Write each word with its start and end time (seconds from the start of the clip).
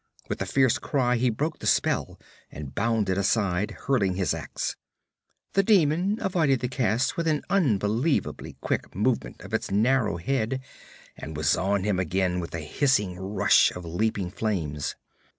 With 0.29 0.41
a 0.41 0.47
fierce 0.47 0.79
cry 0.79 1.17
he 1.17 1.29
broke 1.29 1.59
the 1.59 1.67
spell 1.67 2.19
and 2.49 2.73
bounded 2.73 3.19
aside, 3.19 3.69
hurling 3.85 4.15
his 4.15 4.33
ax. 4.33 4.75
The 5.53 5.61
demon 5.61 6.17
avoided 6.21 6.61
the 6.61 6.67
cast 6.69 7.15
with 7.17 7.27
an 7.27 7.43
unbelievably 7.51 8.57
quick 8.61 8.95
movement 8.95 9.41
of 9.41 9.53
its 9.53 9.69
narrow 9.69 10.17
head 10.17 10.59
and 11.15 11.37
was 11.37 11.55
on 11.55 11.83
him 11.83 11.99
again 11.99 12.39
with 12.39 12.55
a 12.55 12.61
hissing 12.61 13.15
rush 13.19 13.69
of 13.75 13.85
leaping 13.85 14.31
flames. 14.31 14.95